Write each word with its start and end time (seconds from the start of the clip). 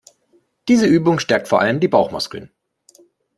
Diese 0.67 0.87
Übung 0.87 1.19
stärkt 1.19 1.47
vor 1.47 1.61
allem 1.61 1.79
die 1.79 1.87
Bauchmuskeln. 1.87 2.49